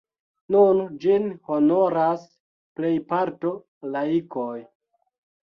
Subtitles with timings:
[0.53, 2.23] Nun ĝin honoras
[2.81, 3.53] plejparto
[3.95, 4.57] laikoj.